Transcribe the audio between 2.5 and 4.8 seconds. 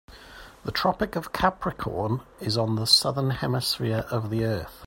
on the Southern Hemisphere of the earth.